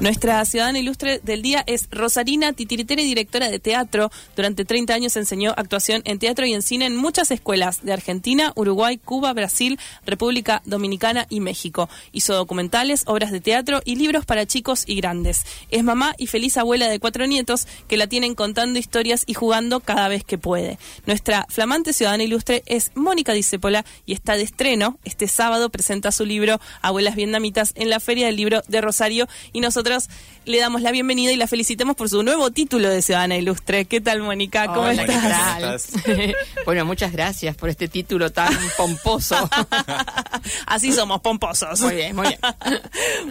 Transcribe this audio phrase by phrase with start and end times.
[0.00, 4.10] Nuestra ciudadana ilustre del día es Rosarina Titiritera, directora de teatro.
[4.34, 8.54] Durante 30 años enseñó actuación en teatro y en cine en muchas escuelas de Argentina,
[8.56, 11.90] Uruguay, Cuba, Brasil, República Dominicana y México.
[12.12, 15.44] Hizo documentales, obras de teatro y libros para chicos y grandes.
[15.70, 19.80] Es mamá y feliz abuela de cuatro nietos que la tienen contando historias y jugando
[19.80, 20.78] cada vez que puede.
[21.04, 24.98] Nuestra flamante ciudadana ilustre es Mónica Dicepola y está de estreno.
[25.04, 29.60] Este sábado presenta su libro Abuelas Vietnamitas en la Feria del Libro de Rosario y
[29.60, 29.89] nosotros
[30.46, 33.84] le damos la bienvenida y la felicitamos por su nuevo título de Ciudadana Ilustre.
[33.84, 34.66] ¿Qué tal, Mónica?
[34.66, 35.92] ¿Cómo estás?
[36.64, 39.36] bueno, muchas gracias por este título tan pomposo.
[40.66, 41.80] Así somos, pomposos.
[41.82, 42.40] Muy bien, muy bien.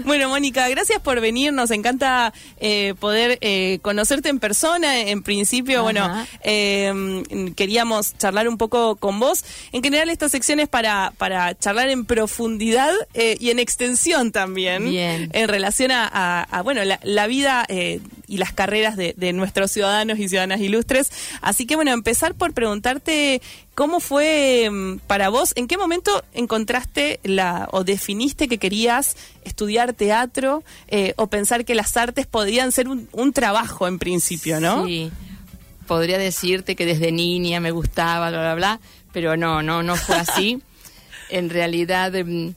[0.06, 1.52] bueno, Mónica, gracias por venir.
[1.52, 5.00] Nos encanta eh, poder eh, conocerte en persona.
[5.00, 9.44] En principio, bueno, eh, queríamos charlar un poco con vos.
[9.72, 14.90] En general, esta sección es para, para charlar en profundidad y en extensión también.
[14.90, 15.30] Bien.
[15.34, 20.62] En relación a bueno, la, vida eh, y las carreras de, nuestros ciudadanos y ciudadanas
[20.62, 21.12] ilustres.
[21.42, 23.42] Así que bueno, empezar por preguntarte
[23.76, 29.94] cómo fue mm, para vos, en qué momento encontraste la o definiste que querías estudiar
[29.94, 34.86] teatro eh, o pensar que las artes podrían ser un, trabajo en principio, ¿no?
[34.86, 35.12] Sí,
[35.88, 38.80] podría decirte que desde niña me gustaba, bla, bla, bla,
[39.14, 40.62] pero no, no, no fue así.
[41.30, 42.50] en realidad mm,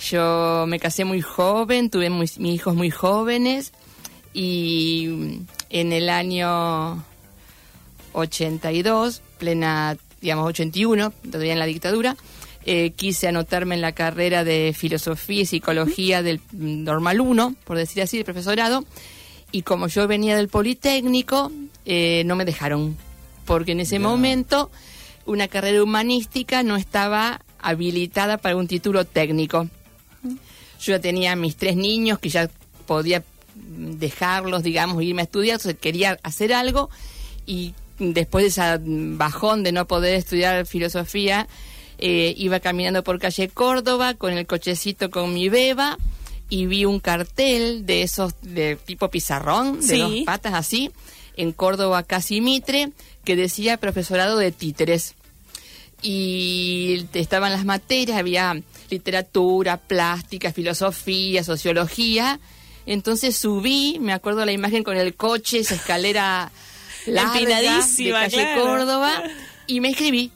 [0.00, 3.72] yo me casé muy joven, tuve mis hijos muy jóvenes
[4.32, 7.04] y en el año
[8.12, 12.16] 82, plena, digamos 81, todavía en la dictadura,
[12.64, 18.02] eh, quise anotarme en la carrera de filosofía y psicología del normal 1, por decir
[18.02, 18.84] así, de profesorado,
[19.52, 21.50] y como yo venía del Politécnico,
[21.84, 22.96] eh, no me dejaron,
[23.44, 24.70] porque en ese momento
[25.26, 29.68] una carrera humanística no estaba habilitada para un título técnico.
[30.80, 32.50] Yo ya tenía mis tres niños que ya
[32.86, 33.22] podía
[33.54, 36.90] dejarlos, digamos, irme a estudiar, entonces quería hacer algo
[37.46, 41.46] y después de esa bajón de no poder estudiar filosofía,
[41.98, 45.98] eh, iba caminando por calle Córdoba con el cochecito con mi beba
[46.48, 50.90] y vi un cartel de esos de tipo pizarrón, de dos patas así,
[51.36, 52.90] en Córdoba Casimitre,
[53.24, 55.14] que decía profesorado de títeres.
[56.02, 62.40] Y estaban las materias, había literatura, plástica, filosofía, sociología.
[62.86, 66.50] Entonces subí, me acuerdo la imagen con el coche, esa escalera
[67.06, 69.22] larga de calle Córdoba,
[69.66, 70.32] y me escribí,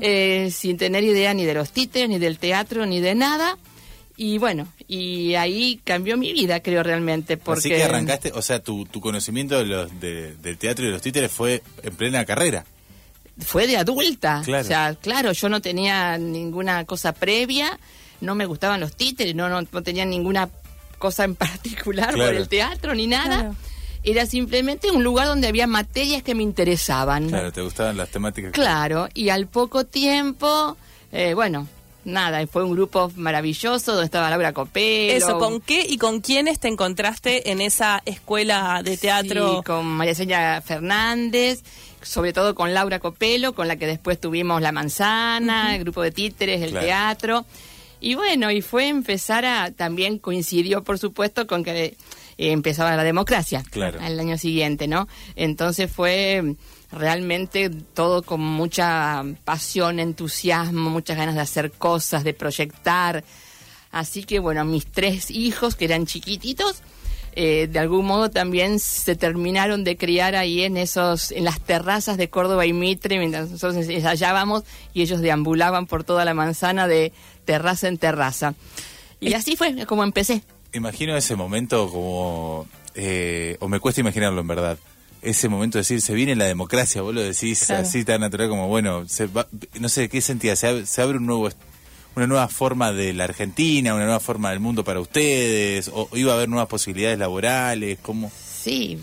[0.00, 3.58] eh, sin tener idea ni de los títeres, ni del teatro, ni de nada.
[4.18, 7.36] Y bueno, y ahí cambió mi vida, creo realmente.
[7.36, 7.58] Porque...
[7.60, 11.02] Así que arrancaste, o sea, tu, tu conocimiento de los, del teatro y de los
[11.02, 12.64] títeres fue en plena carrera.
[13.38, 14.42] Fue de adulta.
[14.46, 17.78] O sea, claro, yo no tenía ninguna cosa previa
[18.20, 20.48] no me gustaban los títeres, no, no, no tenía ninguna
[20.98, 23.54] cosa en particular por el teatro ni nada.
[24.02, 27.28] Era simplemente un lugar donde había materias que me interesaban.
[27.28, 28.52] Claro, te gustaban las temáticas.
[28.52, 30.76] Claro, y al poco tiempo,
[31.10, 31.66] eh, bueno,
[32.06, 35.12] nada, fue un grupo maravilloso donde estaba Laura Copelo.
[35.12, 39.56] Eso, ¿con qué y con quiénes te encontraste en esa escuela de teatro?
[39.56, 41.62] Sí, con María Seña Fernández,
[42.00, 46.12] sobre todo con Laura Copelo, con la que después tuvimos La Manzana, el grupo de
[46.12, 47.44] títeres, el teatro.
[48.00, 51.94] Y bueno, y fue empezar a, también coincidió por supuesto con que eh,
[52.38, 53.98] empezaba la democracia claro.
[54.00, 55.08] al año siguiente, ¿no?
[55.34, 56.56] Entonces fue
[56.96, 63.24] realmente todo con mucha pasión, entusiasmo, muchas ganas de hacer cosas, de proyectar.
[63.92, 66.82] Así que bueno, mis tres hijos que eran chiquititos,
[67.38, 72.16] eh, de algún modo también se terminaron de criar ahí en esos, en las terrazas
[72.16, 74.64] de Córdoba y Mitre, mientras nosotros ensayábamos
[74.94, 77.12] y ellos deambulaban por toda la manzana de
[77.44, 78.54] terraza en terraza.
[79.20, 80.42] Y así fue como empecé.
[80.72, 84.78] Imagino ese momento como, eh, o me cuesta imaginarlo en verdad,
[85.26, 88.68] ese momento de decir, se viene la democracia, vos lo decís así tan natural como,
[88.68, 89.28] bueno, se
[89.80, 90.56] no sé, ¿qué sentía?
[90.56, 91.48] Se, se abre un nuevo
[92.16, 95.90] una nueva forma de la Argentina, una nueva forma del mundo para ustedes?
[95.92, 97.98] ¿O iba a haber nuevas posibilidades laborales?
[98.00, 98.32] ¿Cómo?
[98.42, 98.98] Sí,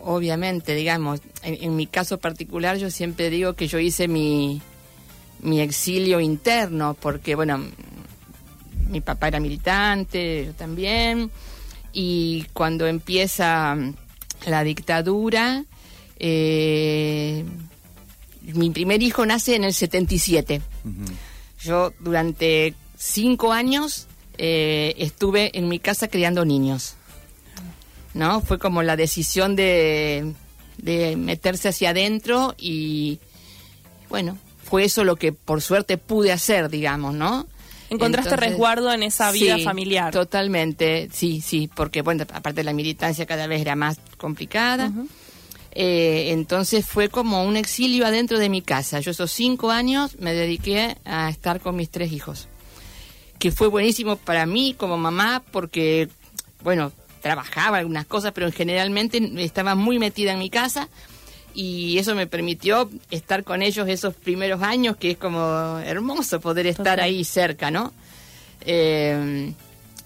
[0.00, 1.20] obviamente, digamos.
[1.42, 4.60] En, mi caso particular yo siempre digo que yo hice mi,
[5.40, 7.64] mi exilio interno, porque, bueno,
[8.90, 11.30] mi papá era militante, yo también,
[11.94, 13.76] y cuando empieza
[14.46, 15.64] la dictadura,
[16.18, 17.44] eh,
[18.42, 20.62] mi primer hijo nace en el 77.
[21.60, 24.06] Yo durante cinco años
[24.38, 26.96] eh, estuve en mi casa criando niños.
[28.14, 28.42] ¿No?
[28.42, 30.34] Fue como la decisión de,
[30.76, 33.20] de meterse hacia adentro y
[34.10, 37.46] bueno, fue eso lo que por suerte pude hacer, digamos, ¿no?
[37.92, 40.12] Encontraste Entonces, resguardo en esa vida sí, familiar.
[40.12, 44.90] Totalmente, sí, sí, porque bueno, aparte la militancia cada vez era más complicada.
[45.72, 49.00] Eh, entonces fue como un exilio adentro de mi casa.
[49.00, 52.48] Yo esos cinco años me dediqué a estar con mis tres hijos,
[53.38, 56.08] que fue buenísimo para mí como mamá porque,
[56.62, 60.88] bueno, trabajaba algunas cosas, pero generalmente estaba muy metida en mi casa
[61.54, 66.66] y eso me permitió estar con ellos esos primeros años, que es como hermoso poder
[66.66, 67.00] estar Total.
[67.00, 67.92] ahí cerca, ¿no?
[68.64, 69.52] Eh,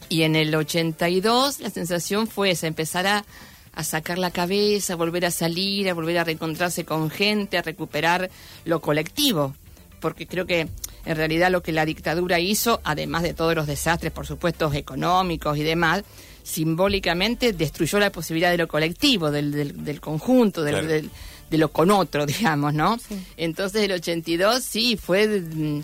[0.09, 3.25] y en el 82 la sensación fue esa, empezar a,
[3.73, 7.63] a sacar la cabeza, a volver a salir, a volver a reencontrarse con gente, a
[7.63, 8.31] recuperar
[8.65, 9.55] lo colectivo,
[10.01, 10.69] porque creo que
[11.05, 15.57] en realidad lo que la dictadura hizo, además de todos los desastres, por supuesto, económicos
[15.59, 16.03] y demás,
[16.43, 20.89] simbólicamente destruyó la posibilidad de lo colectivo, del, del, del conjunto, del, Claro.
[20.89, 21.11] del-
[21.51, 22.99] de lo con otro, digamos, ¿no?
[23.37, 25.83] Entonces el 82 sí fue mm,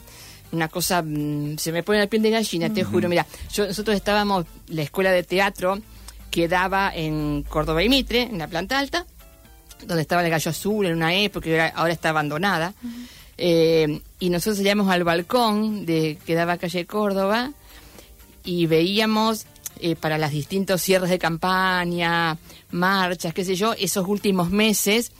[0.52, 3.96] una cosa, mm, se me pone la piel de gallina, te juro, mira, yo, nosotros
[3.96, 5.78] estábamos, la escuela de teatro
[6.30, 9.06] quedaba en Córdoba y Mitre, en la planta alta,
[9.86, 12.74] donde estaba el gallo azul en una época, y ahora- ahora está abandonada.
[13.38, 17.50] Eh, y nosotros salíamos al balcón de que daba calle Córdoba
[18.44, 19.46] y veíamos
[19.80, 22.36] eh, para las distintos cierres de campaña,
[22.70, 25.10] marchas, qué sé yo, esos últimos meses.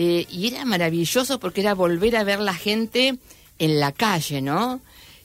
[0.00, 3.18] Eh, y era maravilloso porque era volver a ver la gente
[3.58, 4.80] en la calle, ¿no?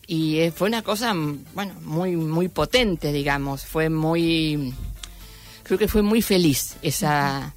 [0.08, 3.66] Y eh, fue una cosa, mm, bueno, muy, muy potente, digamos.
[3.66, 4.74] Fue muy.
[5.62, 7.54] Creo que fue muy feliz esa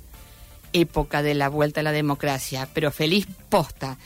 [0.74, 3.96] época de la vuelta a la democracia, pero feliz posta,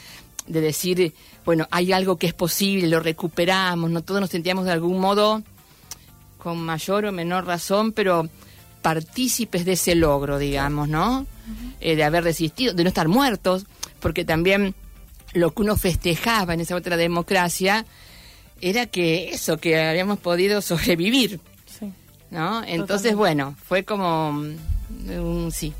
[0.47, 1.13] de decir,
[1.45, 5.43] bueno, hay algo que es posible, lo recuperamos, no todos nos sentíamos de algún modo
[6.39, 8.29] con mayor o menor razón, pero
[8.83, 11.27] partícipes de ese logro, digamos, ¿no?
[11.81, 13.67] Eh, de haber resistido, de no estar muertos,
[14.01, 14.75] porque también
[15.33, 17.87] lo que uno festejaba en esa otra democracia
[18.61, 21.93] era que eso, que habíamos podido sobrevivir, Sí.
[22.31, 22.59] ¿no?
[22.65, 23.15] Entonces, Totalmente.
[23.15, 24.57] bueno, fue como mm,
[25.21, 25.73] un sí.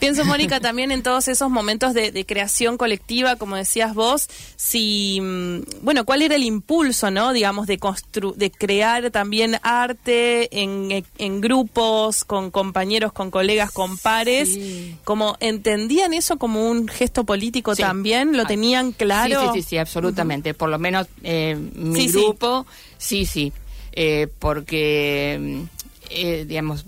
[0.00, 5.20] Pienso, Mónica, también en todos esos momentos de, de creación colectiva, como decías vos, si,
[5.20, 7.32] mm, bueno, cuál era el impulso, ¿no?
[7.34, 13.98] Digamos, de, constru de crear también arte en, en grupos, con compañeros, con colegas, con
[13.98, 14.96] pares, Sí.
[15.04, 17.82] como entendían eso como un gesto político Sí.
[17.82, 19.40] también, lo Ah, tenían claro.
[19.40, 20.54] Sí, sí, sí, sí, absolutamente.
[20.54, 23.52] Por lo menos eh, mi grupo, sí, sí.
[23.92, 25.62] Eh, porque, mm,
[26.10, 26.84] eh, digamos,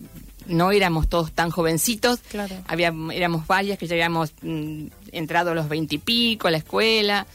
[0.53, 2.21] no éramos todos tan jovencitos.
[2.31, 2.55] Claro.
[2.67, 7.27] Había, éramos varias que ya habíamos mm, entrado a los veintipico a la escuela.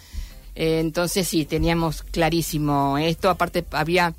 [0.56, 3.30] Eh, entonces, sí, teníamos clarísimo esto.
[3.30, 4.14] Aparte, había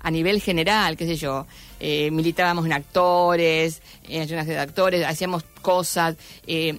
[0.00, 1.46] a nivel general, qué sé yo,
[1.80, 6.16] eh, militábamos en actores, en ayunas de actores, hacíamos cosas,
[6.46, 6.78] eh,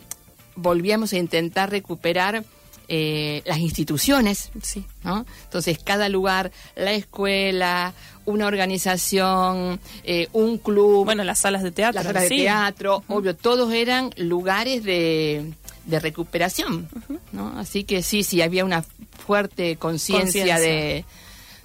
[0.55, 2.43] volvíamos a intentar recuperar
[2.87, 4.85] eh, las instituciones, Sí.
[5.03, 5.25] ¿no?
[5.45, 7.93] Entonces, cada lugar, la escuela,
[8.25, 11.95] una organización, eh, un club, Bueno, las salas de teatro.
[11.95, 12.37] las salas de sí.
[12.37, 15.53] teatro, obvio, todos eran lugares de,
[15.85, 16.89] de recuperación,
[17.31, 17.57] ¿no?
[17.59, 18.83] Así que sí, sí, había una
[19.25, 20.59] fuerte Conciencia.
[20.59, 21.05] de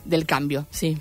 [0.05, 0.97] del cambio, sí.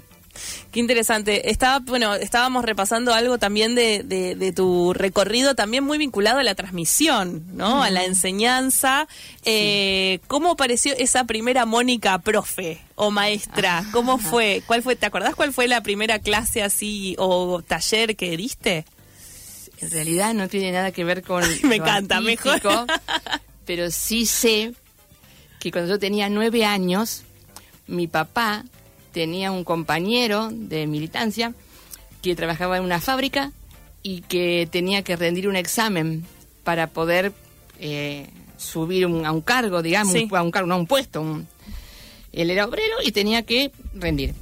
[0.72, 1.50] Qué interesante.
[1.50, 6.44] Estaba, bueno, estábamos repasando algo también de, de, de tu recorrido, también muy vinculado a
[6.44, 7.84] la transmisión, ¿no?
[7.84, 9.08] A la enseñanza.
[9.46, 13.84] Eh, ¿Cómo pareció esa primera Mónica profe o maestra?
[13.92, 14.62] ¿Cómo fue?
[14.68, 14.96] ¿Cuál fue?
[14.96, 18.86] ¿Te acordás cuál fue la primera clase así o taller que diste?
[19.82, 22.62] En realidad no tiene nada que ver con me encanta, mejor.
[23.66, 24.74] pero sí sé
[25.60, 27.24] que cuando yo tenía nueve años,
[27.88, 28.66] mi papá
[29.12, 31.54] tenía un compañero de militancia
[32.22, 33.52] que trabajaba en una fábrica
[34.04, 36.26] y que tenía que rendir un examen
[36.64, 37.34] para poder
[37.82, 40.28] eh, subir un- a un cargo, digamos, Sí.
[40.32, 41.22] a un cargo, no a un puesto.
[41.22, 41.48] un-
[42.34, 44.34] él era obrero y tenía que rendir.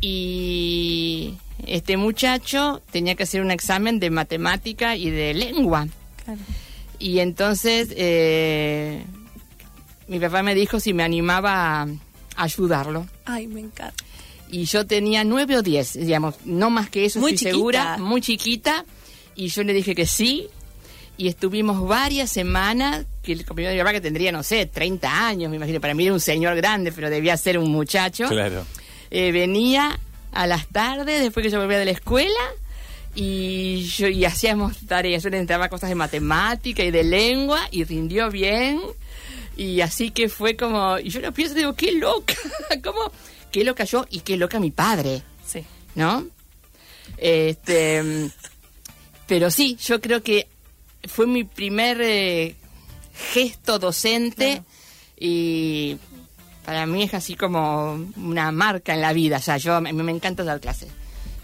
[0.00, 1.34] Y
[1.66, 5.88] este muchacho tenía que hacer un examen de matemática y de lengua.
[6.98, 9.02] Y entonces eh,
[10.08, 11.88] mi papá me dijo si me animaba a
[12.36, 13.06] ayudarlo.
[13.24, 14.03] Ay, me encanta.
[14.50, 17.56] Y yo tenía nueve o diez, digamos, no más que eso, Muy estoy chiquita.
[17.56, 18.84] segura, muy chiquita.
[19.34, 20.48] Y yo le dije que sí.
[21.16, 25.26] Y estuvimos varias semanas, que el compañero de mi papá que tendría, no sé, 30
[25.28, 25.80] años, me imagino.
[25.80, 28.28] Para mí era un señor grande, pero debía ser un muchacho.
[28.28, 28.64] Claro.
[29.10, 29.98] Eh, venía
[30.32, 32.40] a las tardes, después que yo volvía de la escuela,
[33.14, 35.22] y yo y hacíamos tareas.
[35.22, 38.80] Yo le entraba cosas de matemática y de lengua, y rindió bien.
[39.56, 42.34] Y así que fue como, y yo lo pienso digo, qué loca,
[42.82, 43.12] ¿cómo?
[43.54, 45.64] Qué loca yo y qué loca mi padre, Sí.
[45.94, 46.26] ¿no?
[47.18, 48.30] Este,
[49.28, 50.48] pero sí, yo creo que
[51.06, 52.56] fue mi primer eh,
[53.32, 54.64] gesto docente
[55.16, 55.96] y
[56.64, 59.36] para mí es así como una marca en la vida.
[59.36, 60.88] O sea, yo me encanta dar clases.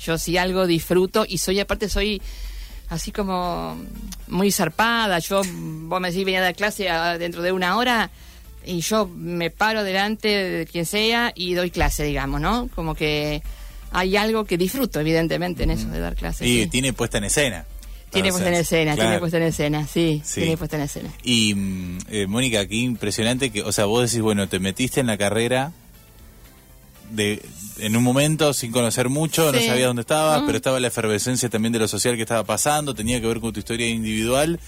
[0.00, 2.20] Yo si algo disfruto y soy aparte soy
[2.88, 3.76] así como
[4.26, 5.20] muy zarpada.
[5.20, 8.10] Yo vos me decís venía a dar clase a- dentro de una hora
[8.66, 12.68] y yo me paro delante de quien sea y doy clase, digamos, ¿no?
[12.74, 13.42] Como que
[13.92, 16.46] hay algo que disfruto evidentemente en eso de dar clases.
[16.46, 16.66] Y sí.
[16.68, 17.64] tiene puesta en escena.
[18.10, 20.40] Tiene puesta en escena, tiene puesta en escena, sí, Sí.
[20.40, 21.10] tiene puesta en escena.
[21.22, 25.06] Y mm, eh, Mónica, qué impresionante que, o sea, vos decís, bueno, te metiste en
[25.06, 25.72] la carrera
[27.10, 27.40] de
[27.78, 30.46] en un momento sin conocer mucho, no sabías dónde estabas, Mm.
[30.46, 33.52] pero estaba la efervescencia también de lo social que estaba pasando, tenía que ver con
[33.52, 34.60] tu historia individual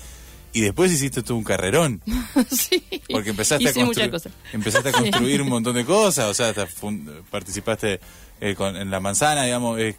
[0.52, 2.02] y después hiciste tú un carrerón,
[2.50, 2.82] sí.
[3.10, 4.32] porque empezaste a Hice construir cosas.
[4.52, 6.66] empezaste a construir un montón de cosas, o sea, hasta
[7.30, 8.00] participaste
[8.40, 9.96] eh, con, en la manzana, digamos, eh,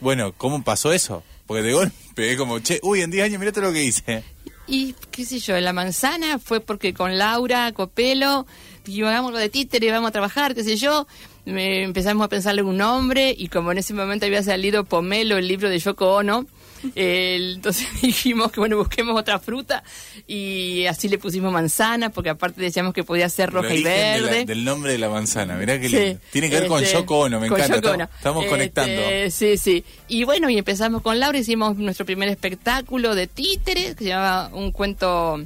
[0.00, 1.22] bueno, ¿cómo pasó eso?
[1.46, 4.24] Porque de golpe, como, che, uy, en 10 años mirá todo lo que hice.
[4.66, 8.46] Y qué sé yo, en la manzana fue porque con Laura Copelo
[8.84, 11.06] dijimos, hagamos lo de títere, vamos a trabajar, qué sé yo.
[11.44, 15.48] Me- empezamos a pensarle un nombre y como en ese momento había salido Pomelo, el
[15.48, 16.46] libro de Yoko Ono,
[16.94, 19.82] eh, entonces dijimos que bueno, busquemos otra fruta
[20.26, 24.20] y así le pusimos manzana porque aparte decíamos que podía ser roja y origen de
[24.20, 24.44] la- verde.
[24.46, 26.18] del nombre de la manzana, mirá que Sí.
[26.32, 27.76] Tiene que ver con este, Yoko Ono, me con encanta.
[27.76, 28.16] Yoko Estamos, Ono.
[28.16, 29.02] estamos Este, conectando.
[29.30, 29.84] Sí, sí.
[30.08, 34.48] Y bueno, y empezamos con Laura, hicimos nuestro primer espectáculo de títeres, que se llamaba
[34.54, 35.42] Un cuento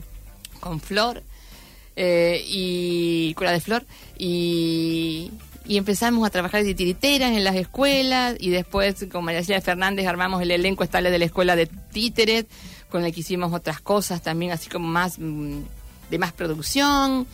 [0.60, 1.22] con Flor,
[1.96, 3.84] eh, y Cura de Flor,
[4.18, 5.30] y,
[5.66, 10.06] y empezamos a trabajar de titiriteras en las escuelas, y después con María Silvia Fernández
[10.06, 12.46] armamos el elenco estable de la escuela de títeres,
[12.90, 15.60] con el que hicimos otras cosas también, así como más mm,
[16.10, 17.26] de más producción.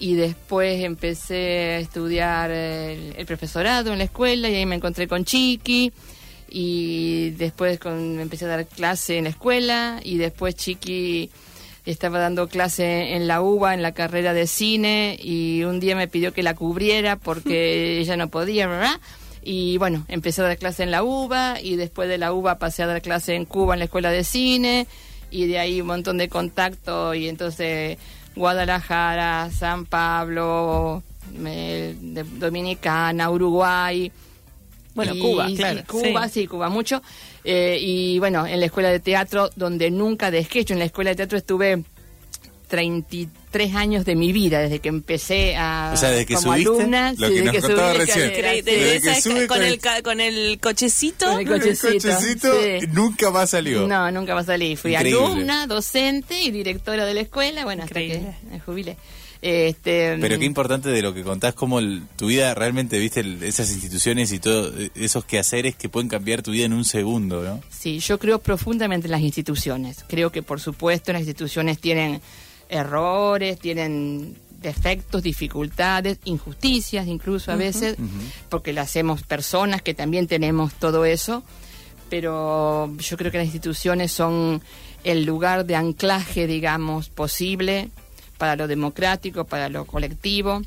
[0.00, 5.06] Y después empecé a estudiar el, el profesorado en la escuela y ahí me encontré
[5.06, 5.92] con Chiqui.
[6.48, 11.30] Y después con, empecé a dar clase en la escuela y después Chiqui
[11.84, 16.08] estaba dando clase en la UBA en la carrera de cine y un día me
[16.08, 19.00] pidió que la cubriera porque ella no podía, ¿verdad?
[19.42, 22.82] Y bueno, empecé a dar clase en la UBA y después de la UBA pasé
[22.82, 24.86] a dar clase en Cuba en la escuela de cine
[25.30, 27.98] y de ahí un montón de contacto y entonces
[28.34, 31.02] Guadalajara, San Pablo,
[32.38, 34.10] Dominicana, Uruguay.
[34.94, 36.40] Bueno, y- Cuba, y claro, Cuba, sí.
[36.42, 37.02] sí, Cuba mucho.
[37.44, 41.10] Eh, y bueno, en la escuela de teatro, donde nunca dejé, yo en la escuela
[41.10, 41.82] de teatro estuve
[42.68, 46.70] 33 años de mi vida, desde que empecé a, O sea, desde que como subiste,
[46.70, 47.12] alumna.
[47.16, 48.64] lo sí, que desde nos que subí de recién.
[48.64, 51.26] Desde que sube con, con el, con el cochecito.
[51.26, 52.86] Con el cochecito, cochecito sí.
[52.92, 53.86] nunca más salió.
[53.86, 54.76] No, nunca más salí.
[54.76, 55.22] Fui Increíble.
[55.24, 57.64] alumna, docente y directora de la escuela.
[57.64, 58.34] Bueno, hasta Increíble.
[58.40, 58.96] que me jubilé.
[59.46, 63.42] Este, Pero qué importante de lo que contás, como el- tu vida realmente, viste, el-
[63.42, 67.42] esas instituciones y todo, eh, esos quehaceres que pueden cambiar tu vida en un segundo,
[67.42, 67.60] ¿no?
[67.68, 70.02] Sí, yo creo profundamente en las instituciones.
[70.08, 72.22] Creo que, por supuesto, las instituciones tienen
[72.70, 77.96] errores, tienen defectos, dificultades, injusticias incluso a veces,
[78.48, 81.42] porque lo hacemos personas que también tenemos todo eso.
[82.08, 84.62] Pero yo creo que las instituciones son
[85.04, 87.90] el lugar de anclaje, digamos, posible
[88.44, 90.60] para lo democrático, para lo colectivo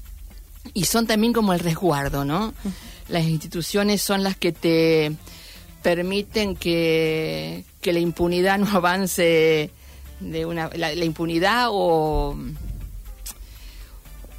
[0.74, 2.56] y son también como el resguardo, ¿no?
[3.08, 5.12] Las instituciones son las que te
[5.84, 9.70] permiten que, que la impunidad no avance
[10.20, 12.36] de una la, la impunidad o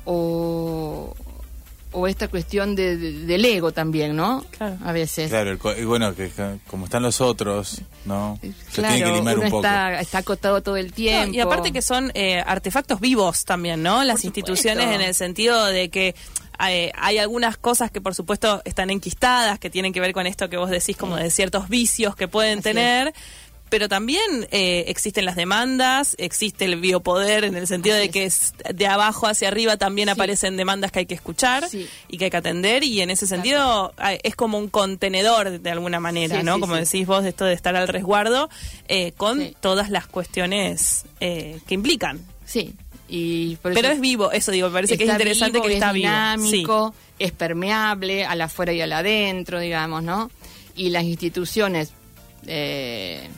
[0.05, 0.78] o
[1.93, 4.45] o esta cuestión de, de- del ego también, ¿no?
[4.57, 4.77] Claro.
[4.85, 5.31] A veces.
[5.31, 6.31] Claro, el bueno, que
[6.67, 8.39] como están los otros, ¿no?
[8.43, 9.65] Se Claro, tiene que limar uno un poco.
[9.67, 11.35] está, está acotado todo el No, tiempo.
[11.35, 14.05] y aparte que son eh, artefactos vivos también, ¿no?
[14.05, 15.03] Las Por instituciones supuesto.
[15.03, 16.15] en el sentido de que
[16.69, 20.49] eh, hay algunas cosas que por supuesto están enquistadas, que tienen que ver con esto
[20.51, 23.15] que vos decís como de ciertos vicios que pueden Así tener.
[23.71, 28.25] Pero también eh, existen las demandas, existe el biopoder en el sentido Así de que
[28.25, 30.13] es de abajo hacia arriba también Sí.
[30.13, 31.87] aparecen demandas que hay que escuchar Sí.
[32.09, 35.71] y que hay que atender y en ese sentido eh, es como un contenedor de
[35.71, 36.59] alguna manera, Sí, ¿no?
[36.61, 38.49] como decís vos, de esto de estar al resguardo
[38.89, 42.21] eh, con todas las cuestiones eh, que implican.
[42.47, 42.73] Sí.
[43.11, 45.89] Y por Pero es vivo, eso digo, me parece que es interesante vivo, que está
[45.89, 46.07] es vivo.
[46.09, 50.31] dinámico, es permeable al afuera y al adentro, digamos, ¿no?
[50.77, 51.91] Y las instituciones,
[52.47, 53.29] eh,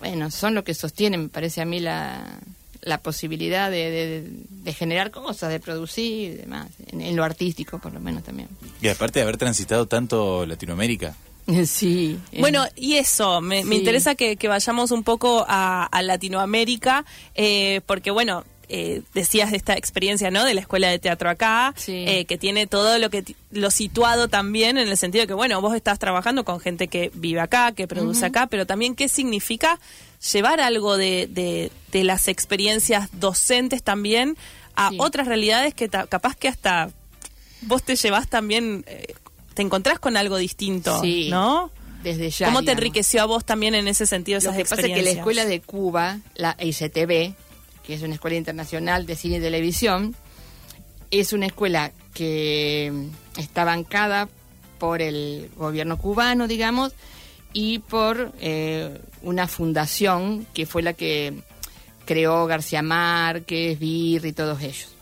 [0.00, 2.38] bueno, son lo que sostienen, me parece a mí, la,
[2.82, 7.78] la posibilidad de, de- de generar cosas, de producir y demás, en, en lo artístico
[7.78, 8.48] por lo menos también.
[8.82, 11.14] Y aparte de haber transitado tanto Latinoamérica.
[11.66, 12.18] Sí.
[12.32, 17.04] eh, Bueno, y eso, me, me interesa que, que vayamos un poco a, a Latinoamérica,
[17.34, 20.44] eh, porque bueno, eh, decías de esta experiencia, ¿no?
[20.44, 22.04] De la escuela de teatro acá, Sí.
[22.06, 25.60] eh, que tiene todo lo que lo situado también en el sentido de que, bueno,
[25.60, 29.78] vos estás trabajando con gente que vive acá, que produce acá, pero también qué significa
[30.32, 34.36] llevar algo de, de, de las experiencias docentes también
[34.76, 34.96] a Sí.
[35.00, 36.90] otras realidades que capaz que hasta
[37.62, 39.14] vos te llevas también, eh,
[39.54, 41.70] te encontrás con algo distinto, Sí, ¿no?
[42.02, 42.46] Desde ya.
[42.46, 44.88] ¿Cómo te enriqueció a vos también en ese sentido Lo esas que pasa es que
[44.88, 45.18] la experiencias?
[45.18, 47.34] escuela de Cuba, la ICTV,
[47.90, 50.14] que es una escuela internacional de cine y televisión,
[51.10, 52.92] es una escuela que
[53.36, 54.28] está bancada
[54.78, 56.92] por el gobierno cubano, digamos,
[57.52, 61.34] y por eh, una fundación que fue la que
[62.04, 64.94] creó García Márquez, Bir y todos ellos.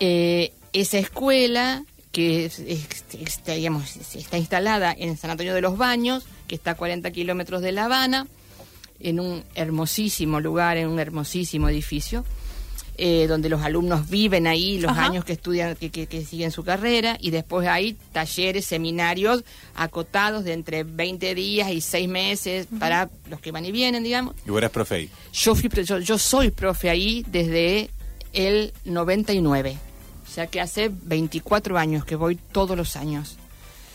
[0.00, 6.76] Eh, esa escuela que está instalada en San Antonio de los Baños, que está a
[6.76, 8.26] 40 kilómetros de La Habana,
[9.02, 12.24] en un hermosísimo lugar, en un hermosísimo edificio,
[12.98, 15.06] eh, donde los alumnos viven ahí los Ajá.
[15.06, 19.44] años que estudian, que, que- que siguen su carrera, y después hay talleres, seminarios
[19.74, 24.34] acotados de entre 20 días y 6 meses para los que van y vienen, digamos.
[24.46, 25.10] Y vos eras profe ahí.
[25.32, 27.88] Yo, fui, pre- yo, yo soy profe ahí desde
[28.34, 29.78] el 99.
[30.28, 33.36] O sea que hace 24 años que voy todos los años.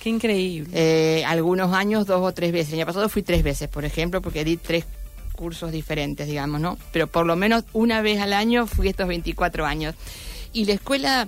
[0.02, 0.70] Qué increíble.
[0.74, 2.74] Eh, algunos años, dos o tres veces.
[2.74, 4.86] El año pasado fui tres veces, por ejemplo, porque di tres
[5.38, 6.78] cursos diferentes, digamos, ¿no?
[6.92, 9.96] Pero por lo menos una vez al año fui estos 24 años.
[10.52, 11.28] Y la escuela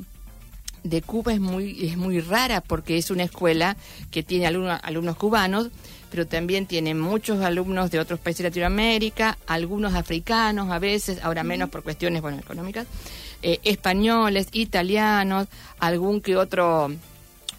[0.83, 3.77] de Cuba es muy, es muy rara porque es una escuela
[4.11, 5.69] que tiene alumnos, alumnos cubanos,
[6.09, 11.43] pero también tiene muchos alumnos de otros países de Latinoamérica, algunos africanos a veces, ahora
[11.43, 12.87] menos por cuestiones bueno, económicas,
[13.41, 15.47] eh, españoles, italianos,
[15.79, 16.91] algún que otro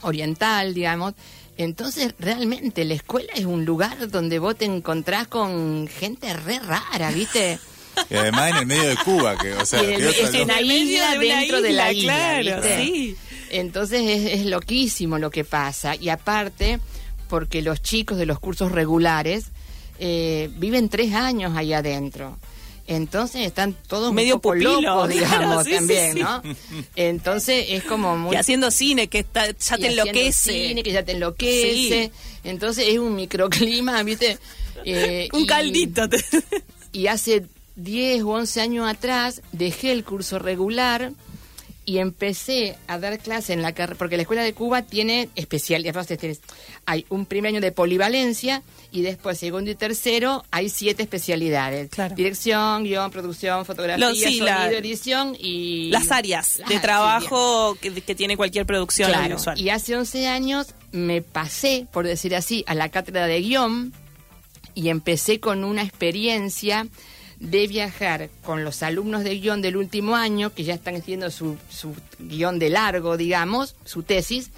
[0.03, 1.15] oriental, digamos.
[1.63, 7.11] Entonces, realmente la escuela es un lugar donde vos te encontrás con gente re rara,
[7.11, 7.59] ¿viste?
[8.09, 10.33] Y además en el medio de Cuba, que, o sea, el- es.
[10.35, 12.85] En el medio isla de una dentro de la isla, isla, claro, ¿viste?
[12.85, 13.17] sí.
[13.51, 15.97] Entonces es, es loquísimo lo que pasa.
[15.97, 16.79] Y aparte,
[17.29, 19.47] porque los chicos de los cursos regulares
[19.99, 22.39] eh, viven tres años ahí adentro.
[22.87, 26.21] Entonces están todos Medio un poco pupilo, locos, claro, digamos, sí, también, sí.
[26.21, 26.43] ¿no?
[26.97, 28.35] Entonces es como muy...
[28.35, 30.53] Y haciendo cine, que está, ya y te enloquece.
[30.69, 32.11] cine, que ya te enloquece.
[32.45, 34.39] Entonces es un microclima, ¿viste?
[34.85, 36.09] Eh, Un y- caldito.
[36.09, 36.25] te-
[36.93, 37.45] y hace
[37.77, 41.13] 10 o 11 años atrás dejé el curso regular
[41.91, 45.85] y empecé a dar clase en la carrera, porque la Escuela de Cuba tiene especial,
[45.85, 46.41] entonces tienes-
[46.87, 51.91] hay un primer año de polivalencia y después segundo y tercero hay siete especialidades.
[51.91, 52.15] Claro.
[52.15, 55.91] Dirección, guion, producción, fotografía, Lo- sí, sonido, la- edición y...
[55.91, 60.29] Las áreas Las de áreas, trabajo que, que tiene cualquier producción Claro, y hace 11
[60.29, 63.93] años me pasé, por decir así, a la cátedra de guion
[64.77, 66.87] y empecé con una experiencia
[67.41, 71.57] de viajar con los alumnos de guion del último año, que ya están haciendo su,
[71.71, 74.51] su guion de largo, digamos, su tesis,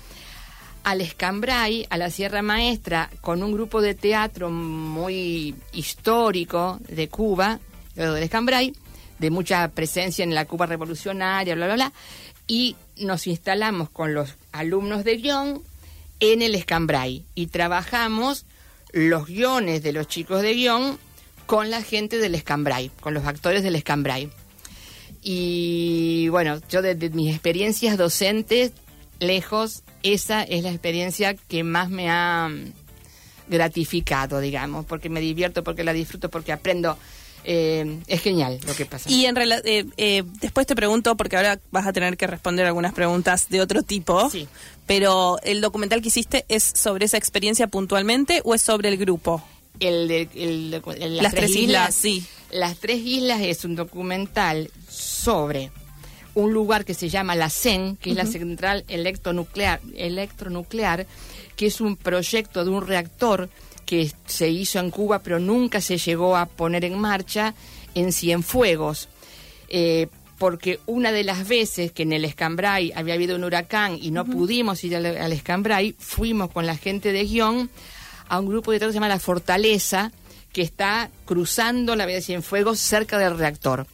[0.83, 7.61] al Escambray, a la Sierra Maestra, con un grupo de teatro muy histórico de Cuba,
[7.95, 8.75] del Escambray,
[9.21, 11.93] de mucha presencia en la Cuba revolucionaria, bla, bla, bla,
[12.49, 15.63] y nos instalamos con los alumnos de guion
[16.19, 17.25] en el Escambray.
[17.37, 18.45] Y trabajamos
[18.91, 20.99] los guiones de los chicos de guion
[21.47, 24.31] con la gente del Escambray, con los actores del Escambray.
[25.23, 28.73] Y bueno, yo de, de mis experiencias docentes,
[29.21, 32.73] lejos, esa es la experiencia que más me ha mm,
[33.49, 36.97] gratificado, digamos, porque me divierto, porque la disfruto, porque aprendo.
[37.45, 39.11] Eh, es genial lo que pasa.
[39.11, 42.93] Y en eh, eh, después te pregunto, porque ahora vas a tener que responder algunas
[42.93, 44.47] preguntas de otro tipo, Sí.
[44.87, 49.43] pero ¿el documental que hiciste es sobre esa experiencia puntualmente o es sobre el grupo?
[49.81, 52.25] El, de- el- el- Las tres islas, sí.
[52.51, 55.71] Las tres islas es un documental sobre
[56.35, 61.07] un lugar que se llama la CEN, que es la central electronuclear, electronuclear,
[61.57, 63.49] que es un proyecto de un reactor
[63.85, 67.55] que se hizo en Cuba, pero nunca se llegó a poner en marcha
[67.95, 69.09] en Cienfuegos.
[69.69, 70.09] Eh,
[70.39, 74.25] porque una de las veces que en el Escambray había habido un huracán y no
[74.25, 77.71] pudimos ir al, al Escambray, fuimos con la gente de guion
[78.33, 80.11] a un grupo de teatro que se llama La Fortaleza,
[80.55, 83.87] que está cruzando la vía de Cienfuegos cerca del reactor.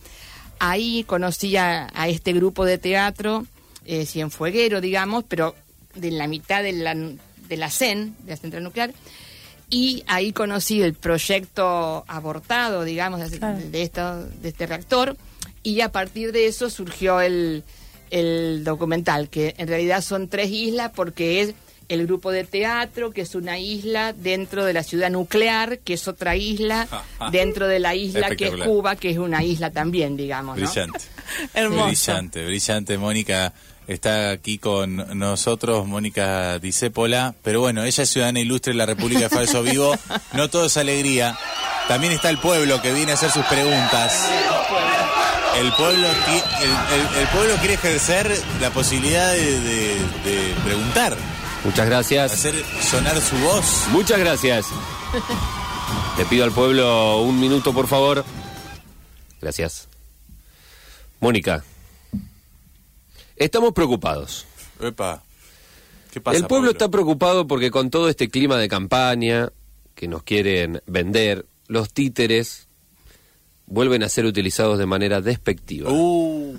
[0.60, 3.46] Ahí conocí a, a este grupo de teatro
[3.84, 5.56] eh, cienfueguero, digamos, pero
[5.96, 8.92] de la mitad de la, de la CEN, de la central nuclear,
[9.70, 13.58] y ahí conocí el proyecto abortado, digamos, de, Claro.
[13.58, 15.16] de esto- de este reactor,
[15.64, 17.64] y a partir de eso surgió el,
[18.10, 21.54] el documental, que en realidad son tres islas porque es
[21.88, 26.08] el grupo de teatro, que es una isla dentro de la ciudad nuclear, que es
[26.08, 26.86] otra isla,
[27.32, 30.56] dentro de la isla que es Cuba, que es una isla también, digamos.
[30.56, 31.00] Brillante.
[31.54, 31.86] Hermoso.
[31.86, 33.52] Brillante, brillante, Mónica.
[33.88, 39.20] Está aquí con nosotros Mónica Disépola, pero bueno, ella es ciudadana ilustre de la República
[39.20, 39.96] de Falso Vivo.
[40.34, 41.38] No todo es alegría.
[41.88, 44.28] También está el pueblo que viene a hacer sus preguntas.
[45.56, 51.16] El pueblo, el, pueblo quiere ejercer la posibilidad de, preguntar.
[51.64, 52.32] Muchas gracias.
[52.32, 53.86] Hacer sonar su voz.
[53.90, 54.66] Muchas gracias.
[56.16, 58.24] Le pido al pueblo un minuto, por favor.
[59.40, 59.88] Gracias.
[61.20, 61.64] Mónica,
[63.36, 64.46] estamos preocupados.
[64.80, 65.22] Epa.
[66.12, 69.50] ¿Qué pasa, El pueblo está preocupado porque con todo este clima de campaña
[69.94, 72.68] que nos quieren vender, los títeres
[73.66, 75.90] vuelven a ser utilizados de manera despectiva.
[75.92, 76.56] Uh.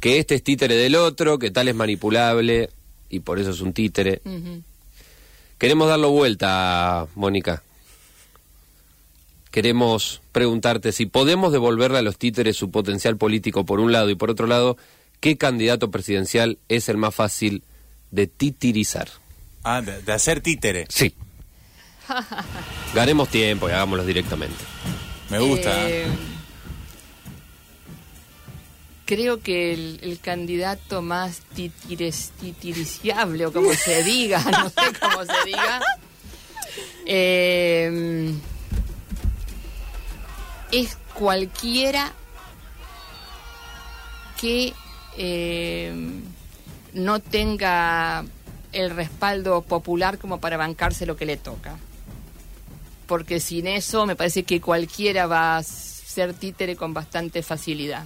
[0.00, 2.70] Que este es títere del otro, que tal es manipulable
[3.08, 4.20] y por eso es un títere.
[5.58, 7.62] Queremos darlo vuelta, Mónica.
[9.50, 14.14] Queremos preguntarte si podemos devolverle a los títeres su potencial político por un lado y
[14.14, 14.76] por otro lado,
[15.20, 17.62] ¿qué candidato presidencial es el más fácil
[18.10, 19.08] de titirizar?
[19.64, 20.86] Ah, de hacer títere.
[20.88, 21.14] Sí.
[22.94, 24.64] Ganemos tiempo y hagámoslo directamente.
[25.30, 25.88] Me gusta.
[25.88, 26.04] ¿eh?
[26.04, 26.08] Eh,
[29.08, 35.80] creo que el, candidato más titiriciable, o como se diga, no sé cómo se diga,
[37.06, 38.34] eh,
[40.72, 42.12] es cualquiera
[44.38, 44.74] que
[46.92, 48.26] no tenga
[48.72, 51.78] el respaldo popular como para bancarse lo que le toca
[53.06, 58.04] porque sin eso me parece que cualquiera va a ser títere con bastante facilidad.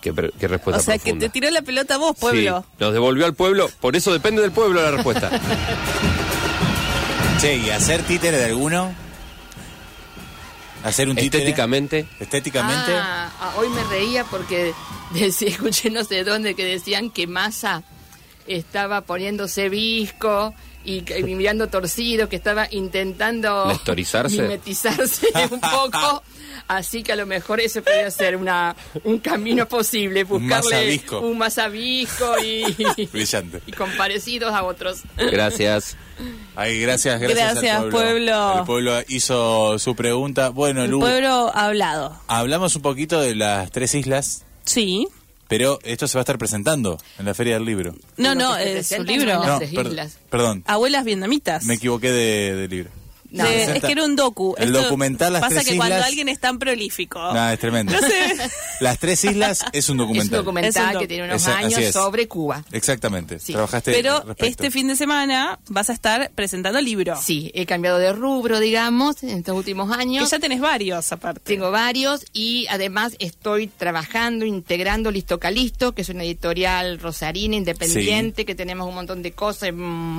[0.00, 2.64] ¿Qué, respuesta O sea, que te tiró la pelota vos, pueblo.
[2.66, 5.30] Sí, nos devolvió al pueblo, por eso depende del pueblo la respuesta.
[7.40, 8.94] che, ¿y hacer títere de alguno?
[10.84, 11.42] ¿Hacer un títere?
[11.42, 12.06] Estéticamente.
[12.20, 12.92] ¿Estéticamente?
[12.94, 14.72] Ah, ah hoy me reía porque
[15.14, 17.82] escuché no sé dónde que decían que Massa
[18.46, 23.78] estaba poniéndose visco y, mirando torcido, que estaba intentando
[24.30, 26.22] mimetizarse un poco.
[26.68, 32.38] Así que a lo mejor ese podría ser una, un camino posible, buscarle un masabisco
[32.44, 32.62] y,
[33.12, 33.62] Brillante.
[33.66, 35.00] y con parecidos a otros.
[35.16, 35.96] Gracias.
[36.54, 38.58] Ay, gracias, gracias, gracias al pueblo.
[38.58, 40.50] El pueblo hizo su pregunta.
[40.50, 42.20] Bueno, el pueblo ha hablado.
[42.26, 44.44] Hablamos un poquito de las tres islas.
[44.64, 45.08] Sí.
[45.48, 47.94] Pero esto se va a estar presentando en la Feria del Libro.
[48.18, 49.42] No, no, es su libro.
[49.42, 49.58] No,
[50.28, 50.62] perdón.
[50.66, 51.64] Abuelas vietnamitas.
[51.64, 52.90] Me equivoqué de libro
[53.30, 54.54] es que era un docu.
[54.58, 57.18] El documental Las Pasa que cuando alguien es tan prolífico.
[57.32, 57.94] No, es tremendo.
[58.80, 60.26] Las Tres Islas es un documental.
[60.26, 62.64] Es un documental que tiene unos años sobre Cuba.
[62.72, 63.38] Exactamente.
[63.38, 67.20] Trabajaste Pero este fin de semana vas a estar presentando libros.
[67.22, 70.24] Sí, he cambiado de rubro, digamos, en estos últimos años.
[70.24, 71.40] Que ya tenés varios, aparte.
[71.44, 78.44] Tengo varios y además estoy trabajando, integrando Listo Calisto, que es una editorial rosarina independiente,
[78.44, 79.70] que tenemos un montón de cosas.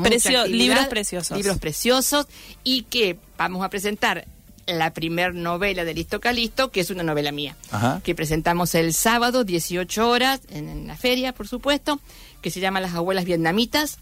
[0.04, 1.38] Precio, libros preciosos.
[1.38, 2.28] Libros preciosos
[2.64, 2.99] y que
[3.38, 4.26] vamos a presentar
[4.66, 7.56] la primer novela de Listo Calisto, que es una novela mía,
[8.04, 12.00] que presentamos el sábado, 18 horas, en, la feria, por supuesto,
[12.42, 13.98] que se llama Las abuelas vietnamitas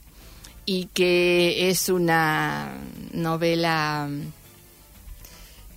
[0.66, 2.74] y que es una
[3.14, 4.10] novela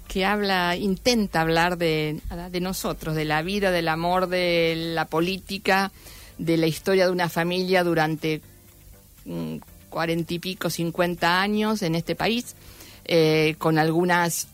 [0.08, 5.92] que habla, intenta hablar de, de nosotros, de la vida, del amor, de la política,
[6.38, 8.40] de la historia de una familia durante
[9.24, 12.56] mm, cuarenta y pico, cincuenta años en este país
[13.12, 14.46] eh, con algunas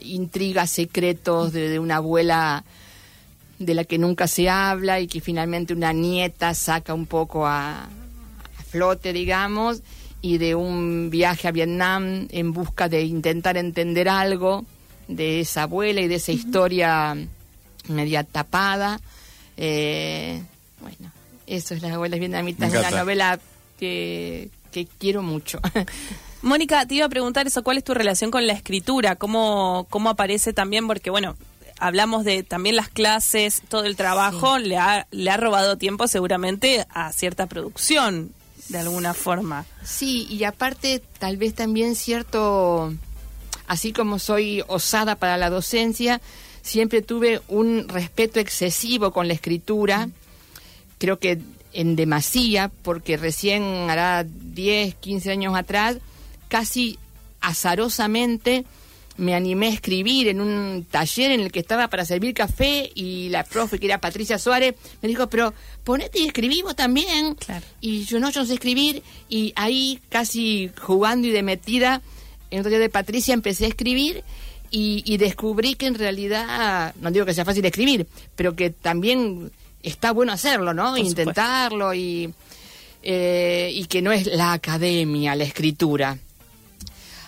[0.00, 2.62] intrigas secretos de, una abuela
[3.58, 7.88] de la que nunca se habla y que finalmente una nieta saca un poco a,
[8.70, 9.82] flote, digamos,
[10.20, 14.64] y de un viaje a Vietnam en busca de intentar entender algo
[15.08, 17.16] de esa abuela y de esa historia
[17.88, 19.00] media tapada.
[19.56, 20.40] Eh,
[20.80, 21.12] bueno,
[21.48, 23.40] eso es Las abuelas vietnamitas, una novela
[23.76, 25.60] que, que quiero mucho.
[26.42, 29.14] Mónica, te iba a preguntar eso, ¿cuál es tu relación con la escritura?
[29.14, 30.88] ¿Cómo, cómo aparece también?
[30.88, 31.36] Porque, bueno,
[31.78, 36.84] hablamos de también las clases, todo el trabajo, le, ha, le ha robado tiempo seguramente
[36.90, 38.32] a cierta producción,
[38.68, 39.66] de alguna forma.
[39.84, 42.92] Sí, y aparte tal vez también cierto,
[43.68, 46.20] así como soy osada para la docencia,
[46.62, 50.08] siempre tuve un respeto excesivo con la escritura.
[50.98, 51.40] Creo que
[51.72, 55.98] en demasía, porque recién hará 10, 15 años atrás,
[56.52, 56.98] casi
[57.40, 58.66] azarosamente
[59.16, 63.30] me animé a escribir en un taller en el que estaba para servir café y
[63.30, 67.36] la profe, que era Patricia Suárez, me dijo, pero ponete y escribimos también.
[67.36, 67.64] Claro.
[67.80, 69.02] Y yo no, yo no sé escribir.
[69.30, 72.02] Y ahí, casi jugando y de metida,
[72.50, 74.22] en un taller de Patricia empecé a escribir
[74.70, 79.50] y, y descubrí que en realidad, no digo que sea fácil escribir, pero que también
[79.82, 80.90] está bueno hacerlo, ¿no?
[80.90, 82.34] Por Intentarlo y,
[83.02, 86.18] eh, y que no es la academia, la escritura.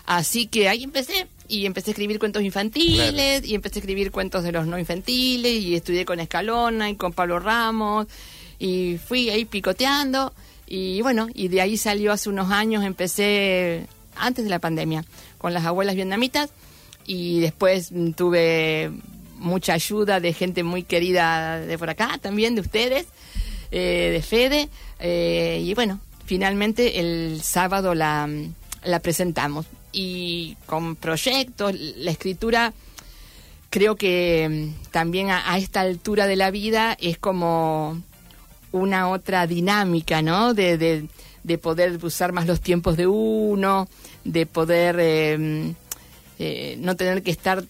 [0.07, 4.43] Así que ahí empecé y empecé a escribir cuentos infantiles y empecé a escribir cuentos
[4.45, 8.07] de los no infantiles y estudié con Escalona y con Pablo Ramos
[8.59, 10.33] y fui ahí picoteando
[10.67, 13.87] y bueno, y de ahí salió hace unos años, empecé
[14.17, 15.05] antes de la pandemia
[15.39, 16.51] con las abuelas vietnamitas
[17.07, 18.91] y después tuve
[19.37, 23.07] mucha ayuda de gente muy querida de por acá, también de ustedes,
[23.71, 24.69] eh, de Fede,
[25.01, 28.29] eh, y bueno, finalmente el sábado la,
[28.85, 29.67] la presentamos.
[29.97, 32.73] Y con proyectos, la escritura
[33.71, 38.03] creo que mm, también a, a esta altura de la vida es como
[38.73, 40.53] una otra dinámica, ¿no?
[40.53, 41.07] De, de,
[41.45, 43.89] de poder usar más los tiempos de uno,
[44.25, 45.73] de poder eh,
[46.39, 47.65] eh, no tener que estar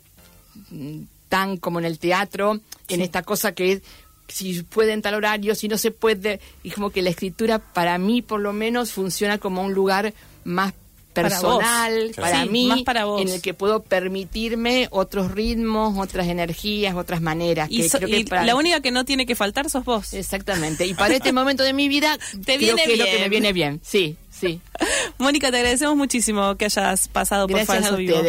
[0.71, 3.83] mm, tan como en el teatro, en esta cosa que es
[4.29, 7.99] si puede en tal horario, si no se puede, y como que la escritura para
[7.99, 10.73] mí por lo menos funciona como un lugar más
[11.23, 13.23] personal, para, Sí, mí, más para vos.
[13.23, 17.69] en el que puedo permitirme otros ritmos, otras energías, otras maneras.
[17.71, 19.85] Y, que so- creo que y para- la única que no tiene que faltar sos
[19.85, 20.13] vos.
[20.13, 20.87] Exactamente.
[20.87, 23.23] Y para este momento de mi vida, Te creo viene que es lo que bien.
[23.23, 23.81] me viene bien.
[23.83, 24.61] Sí, sí.
[25.19, 28.21] Mónica, te agradecemos muchísimo que hayas pasado por Gracias Falso a Vivo.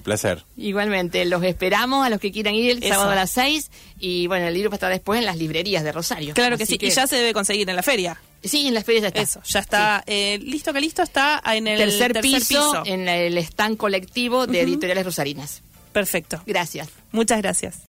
[0.00, 0.44] Un placer.
[0.56, 2.94] Igualmente, los esperamos a los que quieran ir el Eso.
[2.94, 5.84] sábado a las 6 y bueno, el libro va a estar después en las librerías
[5.84, 6.32] de Rosario.
[6.34, 8.20] Claro que Así sí, y ya se debe conseguir en la feria.
[8.42, 9.20] Sí, en las ferias ya está.
[9.20, 10.02] Eso, ya está.
[10.06, 15.04] eh, listo que listo está en el tercer, piso, en el stand colectivo de Editoriales
[15.04, 15.62] Rosarinas.
[15.92, 16.42] Perfecto.
[16.46, 16.88] Gracias.
[17.12, 17.74] Muchas gracias.